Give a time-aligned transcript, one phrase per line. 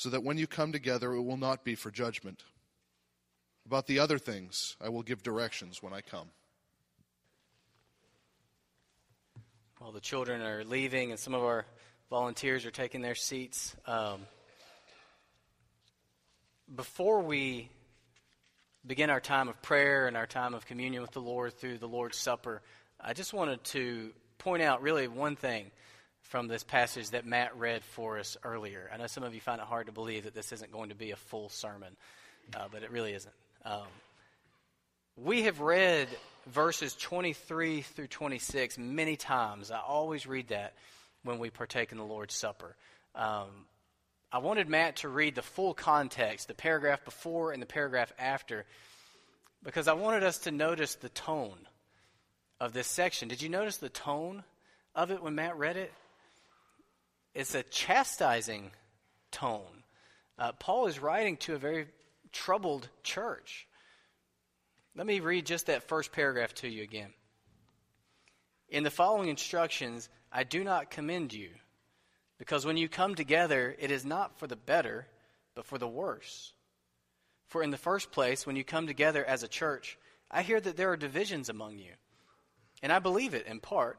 [0.00, 2.42] so that when you come together, it will not be for judgment.
[3.66, 6.30] About the other things, I will give directions when I come.
[9.76, 11.66] While the children are leaving and some of our
[12.08, 13.76] volunteers are taking their seats.
[13.84, 14.22] Um,
[16.74, 17.68] before we
[18.86, 21.88] begin our time of prayer and our time of communion with the Lord through the
[21.88, 22.62] Lord's Supper,
[22.98, 25.70] I just wanted to point out really one thing
[26.30, 28.88] from this passage that Matt read for us earlier.
[28.94, 30.94] I know some of you find it hard to believe that this isn't going to
[30.94, 31.96] be a full sermon,
[32.54, 33.34] uh, but it really isn't.
[33.64, 33.88] Um,
[35.16, 36.06] we have read
[36.46, 39.72] verses 23 through 26 many times.
[39.72, 40.74] I always read that
[41.24, 42.76] when we partake in the Lord's Supper.
[43.16, 43.48] Um,
[44.30, 48.66] I wanted Matt to read the full context, the paragraph before and the paragraph after,
[49.64, 51.58] because I wanted us to notice the tone
[52.60, 53.26] of this section.
[53.26, 54.44] Did you notice the tone
[54.94, 55.92] of it when Matt read it?
[57.34, 58.72] It's a chastising
[59.30, 59.84] tone.
[60.38, 61.86] Uh, Paul is writing to a very
[62.32, 63.66] troubled church.
[64.96, 67.12] Let me read just that first paragraph to you again.
[68.68, 71.50] In the following instructions, I do not commend you,
[72.38, 75.06] because when you come together, it is not for the better,
[75.54, 76.52] but for the worse.
[77.46, 79.98] For in the first place, when you come together as a church,
[80.30, 81.92] I hear that there are divisions among you.
[82.82, 83.98] And I believe it in part,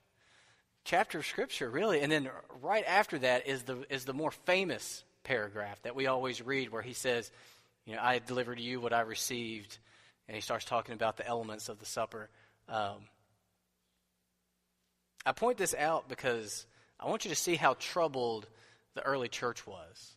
[0.83, 2.01] chapter of scripture, really.
[2.01, 2.29] And then
[2.61, 6.81] right after that is the is the more famous paragraph that we always read where
[6.81, 7.31] he says,
[7.85, 9.77] you know, I delivered to you what I received,
[10.27, 12.29] and he starts talking about the elements of the supper.
[12.69, 13.07] Um,
[15.25, 16.65] I point this out because
[16.99, 18.47] I want you to see how troubled
[18.95, 20.15] the early church was.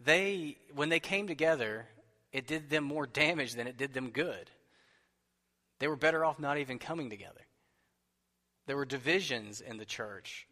[0.00, 1.86] They, when they came together,
[2.32, 4.50] it did them more damage than it did them good.
[5.78, 7.40] They were better off not even coming together.
[8.66, 10.46] There were divisions in the church.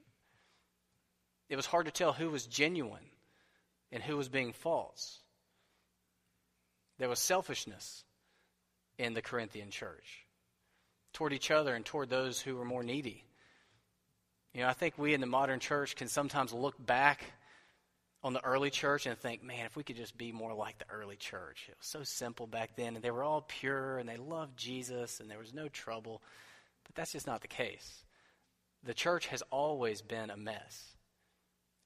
[1.49, 3.11] It was hard to tell who was genuine
[3.91, 5.21] and who was being false.
[6.99, 8.05] There was selfishness
[8.99, 10.27] in the Corinthian church
[11.13, 13.25] toward each other and toward those who were more needy.
[14.55, 17.25] You know, I think we in the modern church can sometimes look back
[18.23, 20.89] on the early church and think, man, if we could just be more like the
[20.91, 21.67] early church.
[21.69, 25.21] It was so simple back then, and they were all pure, and they loved Jesus,
[25.21, 26.23] and there was no trouble.
[26.85, 28.05] But that's just not the case.
[28.85, 30.97] The church has always been a mess.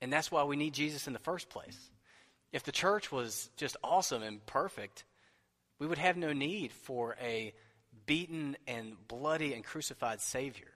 [0.00, 1.90] And that's why we need Jesus in the first place.
[2.52, 5.04] If the church was just awesome and perfect,
[5.78, 7.52] we would have no need for a
[8.06, 10.68] beaten and bloody and crucified Savior.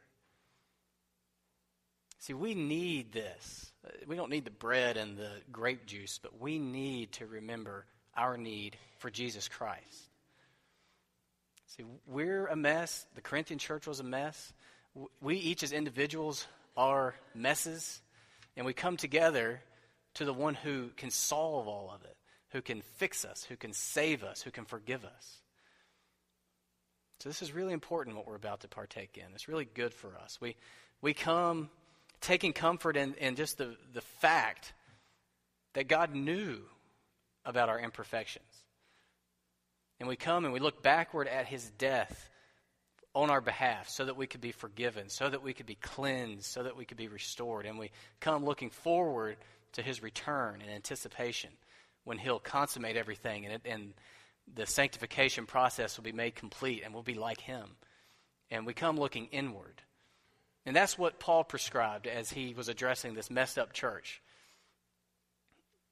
[2.18, 3.72] See, we need this.
[4.06, 8.36] We don't need the bread and the grape juice, but we need to remember our
[8.36, 10.09] need for Jesus Christ.
[11.80, 13.06] See, we're a mess.
[13.14, 14.52] The Corinthian church was a mess.
[15.22, 16.46] We each, as individuals,
[16.76, 18.02] are messes.
[18.54, 19.62] And we come together
[20.14, 22.16] to the one who can solve all of it,
[22.50, 25.38] who can fix us, who can save us, who can forgive us.
[27.20, 29.32] So, this is really important what we're about to partake in.
[29.34, 30.38] It's really good for us.
[30.38, 30.56] We,
[31.00, 31.70] we come
[32.20, 34.74] taking comfort in, in just the, the fact
[35.74, 36.60] that God knew
[37.46, 38.49] about our imperfections.
[40.00, 42.30] And we come and we look backward at his death
[43.14, 46.46] on our behalf so that we could be forgiven, so that we could be cleansed,
[46.46, 47.66] so that we could be restored.
[47.66, 49.36] And we come looking forward
[49.72, 51.50] to his return in anticipation
[52.04, 53.92] when he'll consummate everything and, it, and
[54.54, 57.68] the sanctification process will be made complete and we'll be like him.
[58.50, 59.82] And we come looking inward.
[60.66, 64.22] And that's what Paul prescribed as he was addressing this messed up church.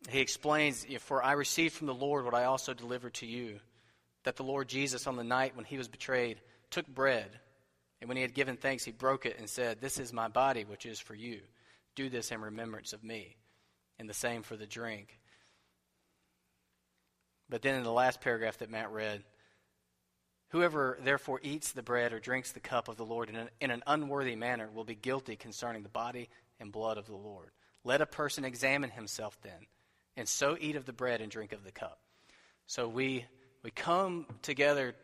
[0.08, 3.60] He explains, For I received from the Lord what I also delivered to you,
[4.28, 6.38] that the Lord Jesus, on the night when he was betrayed,
[6.70, 7.30] took bread,
[7.98, 10.64] and when he had given thanks, he broke it and said, This is my body,
[10.64, 11.40] which is for you.
[11.94, 13.36] Do this in remembrance of me.
[13.98, 15.18] And the same for the drink.
[17.48, 19.24] But then in the last paragraph that Matt read,
[20.50, 23.70] Whoever therefore eats the bread or drinks the cup of the Lord in an, in
[23.70, 26.28] an, unworthy manner will be guilty concerning the body
[26.60, 27.48] and blood of the Lord.
[27.82, 29.68] Let a person examine himself then,
[30.18, 31.98] and so eat of the bread and drink of the cup.
[32.66, 33.24] So we,
[33.62, 34.94] we come together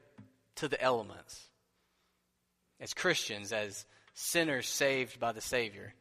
[0.57, 1.49] to the elements
[2.81, 3.85] as Christians, as
[4.15, 5.95] sinners saved by the Savior.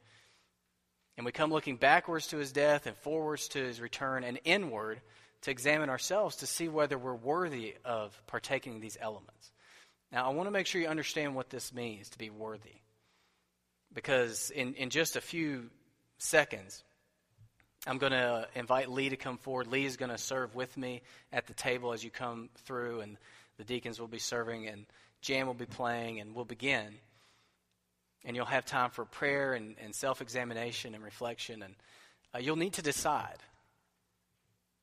[1.17, 5.01] And we come looking backwards to his death and forwards to his return and inward
[5.41, 9.51] to examine ourselves to see whether we're worthy of partaking these elements.
[10.11, 12.81] Now, I want to make sure you understand what this means to be worthy.
[13.93, 15.69] Because in, in just a few
[16.17, 16.83] seconds,
[17.85, 19.67] I'm going to invite Lee to come forward.
[19.67, 21.01] Lee is going to serve with me
[21.33, 23.17] at the table as you come through, and
[23.57, 24.85] the deacons will be serving, and
[25.21, 26.95] Jan will be playing, and we'll begin.
[28.23, 31.75] And you'll have time for prayer and, and self examination and reflection, and
[32.33, 33.37] uh, you'll need to decide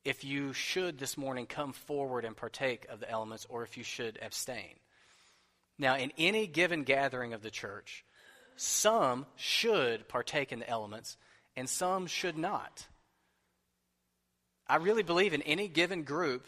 [0.04, 3.84] if you should this morning come forward and partake of the elements or if you
[3.84, 4.74] should abstain.
[5.78, 8.04] Now, in any given gathering of the church,
[8.56, 11.16] some should partake in the elements
[11.60, 12.86] and some should not.
[14.66, 16.46] I really believe in any given group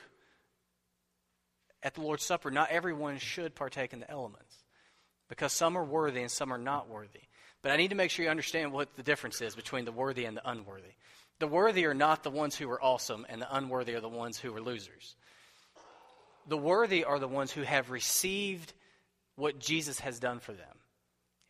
[1.82, 4.56] at the Lord's Supper, not everyone should partake in the elements
[5.28, 7.20] because some are worthy and some are not worthy.
[7.62, 10.24] But I need to make sure you understand what the difference is between the worthy
[10.24, 10.94] and the unworthy.
[11.38, 14.38] The worthy are not the ones who are awesome, and the unworthy are the ones
[14.38, 15.16] who are losers.
[16.48, 18.72] The worthy are the ones who have received
[19.36, 20.76] what Jesus has done for them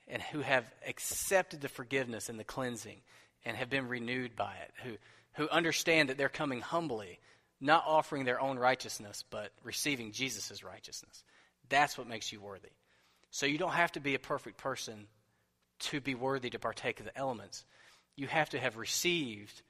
[0.08, 3.00] and who have accepted the forgiveness and the cleansing
[3.44, 4.97] and have been renewed by it, who,
[5.35, 7.19] who understand that they're coming humbly,
[7.61, 11.25] not offering their own righteousness, but receiving Jesus' righteousness.
[11.69, 12.71] That's what makes you worthy.
[13.31, 15.06] So you don't have to be a perfect person
[15.81, 17.65] to be worthy to partake of the elements.
[18.17, 19.62] You have to have received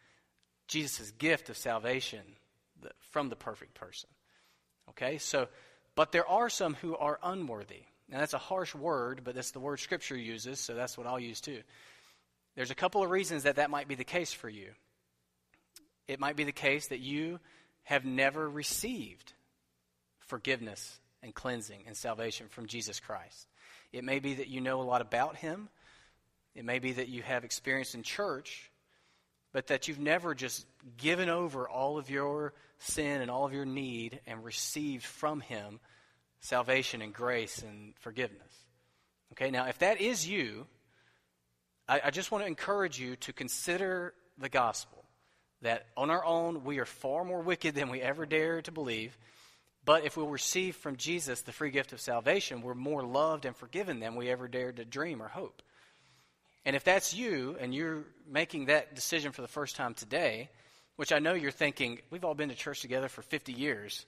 [0.68, 2.22] Jesus' gift of salvation
[3.10, 4.08] from the perfect person.
[4.90, 5.48] Okay, so,
[5.94, 7.82] but there are some who are unworthy.
[8.08, 11.20] Now, that's a harsh word, but that's the word Scripture uses, so that's what I'll
[11.20, 11.60] use too.
[12.54, 14.68] There's a couple of reasons that that might be the case for you.
[16.06, 17.40] It might be the case that you
[17.84, 19.32] have never received
[20.18, 23.48] forgiveness and cleansing and salvation from Jesus Christ.
[23.92, 25.68] It may be that you know a lot about Him.
[26.54, 28.70] It may be that you have experience in church,
[29.52, 30.66] but that you've never just
[30.96, 35.80] given over all of your sin and all of your need and received from Him
[36.40, 38.52] salvation and grace and forgiveness.
[39.32, 40.66] Okay, now if that is you,
[41.92, 45.04] I, I just want to encourage you to consider the gospel
[45.60, 49.18] that on our own we are far more wicked than we ever dare to believe.
[49.84, 53.54] But if we'll receive from Jesus the free gift of salvation, we're more loved and
[53.54, 55.60] forgiven than we ever dared to dream or hope.
[56.64, 60.48] And if that's you and you're making that decision for the first time today,
[60.96, 64.06] which I know you're thinking, we've all been to church together for 50 years,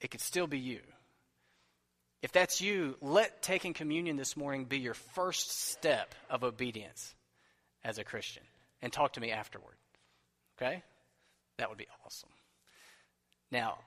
[0.00, 0.80] it could still be you.
[2.22, 7.14] If that's you, let taking communion this morning be your first step of obedience
[7.82, 8.42] as a Christian.
[8.82, 9.76] And talk to me afterward.
[10.60, 10.82] Okay?
[11.58, 12.28] That would be awesome.
[13.50, 13.78] Now,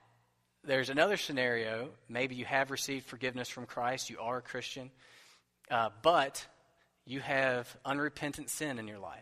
[0.63, 1.89] there's another scenario.
[2.09, 4.89] Maybe you have received forgiveness from Christ, you are a Christian,
[5.69, 6.45] uh, but
[7.05, 9.19] you have unrepentant sin in your life.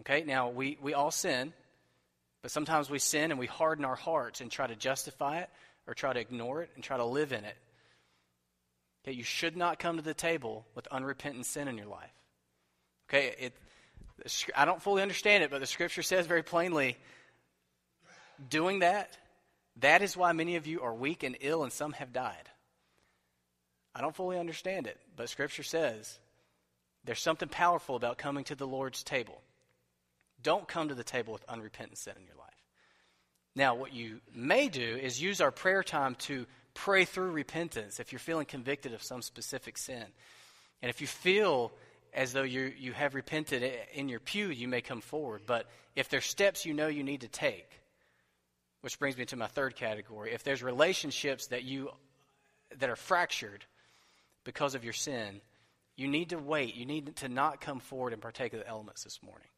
[0.00, 1.52] Okay, now we, we all sin,
[2.42, 5.50] but sometimes we sin and we harden our hearts and try to justify it
[5.86, 7.56] or try to ignore it and try to live in it.
[9.04, 12.12] Okay, you should not come to the table with unrepentant sin in your life.
[13.08, 13.52] Okay, it,
[14.56, 16.96] I don't fully understand it, but the scripture says very plainly
[18.48, 19.16] doing that,
[19.80, 22.48] that is why many of you are weak and ill and some have died.
[23.94, 26.18] I don't fully understand it, but scripture says
[27.04, 29.40] there's something powerful about coming to the Lord's table.
[30.42, 32.63] Don't come to the table with unrepentant sin in your life.
[33.56, 38.12] Now, what you may do is use our prayer time to pray through repentance if
[38.12, 40.04] you're feeling convicted of some specific sin.
[40.82, 41.72] And if you feel
[42.12, 45.42] as though you, you have repented in your pew, you may come forward.
[45.46, 47.70] But if there's steps you know you need to take,
[48.80, 51.90] which brings me to my third category, if there's relationships that you
[52.78, 53.64] that are fractured
[54.42, 55.40] because of your sin,
[55.96, 56.74] you need to wait.
[56.74, 59.48] You need to not come forward and partake of the elements this morning.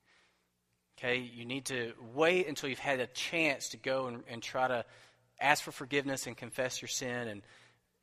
[0.98, 1.18] Okay?
[1.18, 4.84] You need to wait until you've had a chance to go and, and try to
[5.40, 7.42] ask for forgiveness and confess your sin and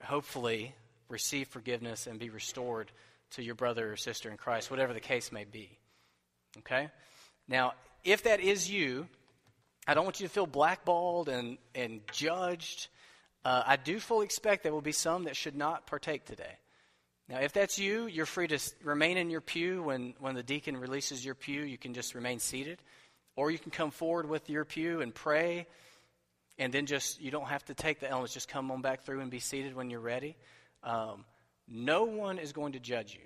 [0.03, 0.75] hopefully
[1.09, 2.91] receive forgiveness and be restored
[3.31, 5.77] to your brother or sister in Christ, whatever the case may be.
[6.59, 6.89] Okay?
[7.47, 7.73] Now,
[8.03, 9.07] if that is you,
[9.87, 12.87] I don't want you to feel blackballed and, and judged.
[13.43, 16.57] Uh, I do fully expect there will be some that should not partake today.
[17.29, 20.75] Now, if that's you, you're free to remain in your pew when, when the deacon
[20.75, 21.61] releases your pew.
[21.61, 22.81] You can just remain seated.
[23.35, 25.65] Or you can come forward with your pew and pray,
[26.59, 28.33] and then just, you don't have to take the elements.
[28.33, 30.35] Just come on back through and be seated when you're ready.
[30.83, 31.25] Um,
[31.67, 33.25] no one is going to judge you,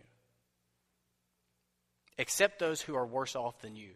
[2.17, 3.89] except those who are worse off than you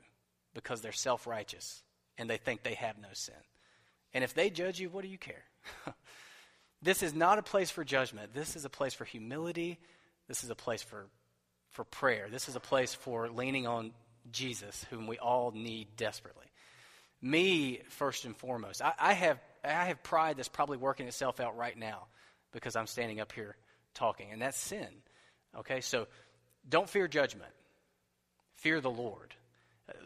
[0.53, 1.83] because they're self righteous
[2.17, 3.35] and they think they have no sin.
[4.13, 5.45] And if they judge you, what do you care?
[6.81, 8.33] This is not a place for judgment.
[8.33, 9.77] This is a place for humility.
[10.27, 11.05] This is a place for,
[11.69, 12.27] for prayer.
[12.29, 13.91] This is a place for leaning on
[14.31, 16.45] Jesus, whom we all need desperately.
[17.21, 18.81] Me, first and foremost.
[18.81, 22.07] I, I, have, I have pride that's probably working itself out right now
[22.51, 23.55] because I'm standing up here
[23.93, 24.87] talking, and that's sin.
[25.57, 26.07] Okay, so
[26.67, 27.51] don't fear judgment,
[28.55, 29.33] fear the Lord.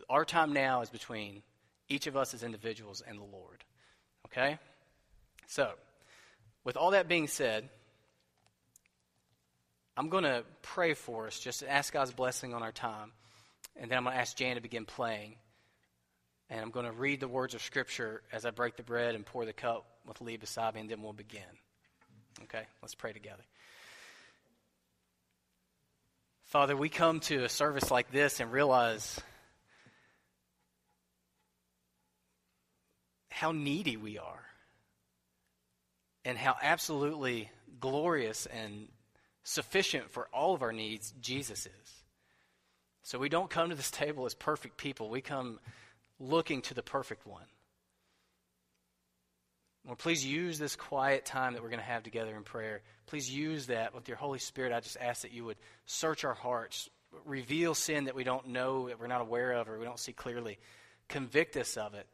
[0.09, 1.41] Our time now is between
[1.87, 3.63] each of us as individuals and the Lord.
[4.27, 4.57] Okay?
[5.47, 5.71] So,
[6.65, 7.69] with all that being said,
[9.95, 13.11] I'm going to pray for us, just ask God's blessing on our time.
[13.77, 15.35] And then I'm going to ask Jan to begin playing.
[16.49, 19.25] And I'm going to read the words of Scripture as I break the bread and
[19.25, 21.41] pour the cup with Lee beside me, and then we'll begin.
[22.43, 23.43] Okay, let's pray together.
[26.45, 29.19] Father, we come to a service like this and realize
[33.29, 34.45] how needy we are
[36.25, 38.87] and how absolutely glorious and
[39.43, 42.03] sufficient for all of our needs Jesus is.
[43.03, 45.59] So we don't come to this table as perfect people, we come
[46.19, 47.45] looking to the perfect one.
[49.85, 52.81] Lord, please use this quiet time that we're going to have together in prayer.
[53.05, 54.73] Please use that with your Holy Spirit.
[54.73, 56.89] I just ask that you would search our hearts,
[57.23, 60.11] reveal sin that we don't know, that we're not aware of, or we don't see
[60.11, 60.57] clearly.
[61.07, 62.07] Convict us of it.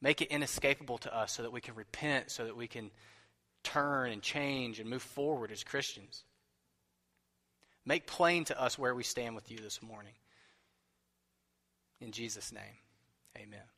[0.00, 2.90] Make it inescapable to us so that we can repent, so that we can
[3.62, 6.24] turn and change and move forward as Christians.
[7.84, 10.14] Make plain to us where we stand with you this morning.
[12.00, 12.78] In Jesus' name,
[13.36, 13.71] amen.